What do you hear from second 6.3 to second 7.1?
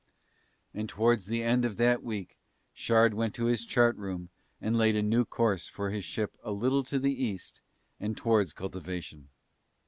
a little to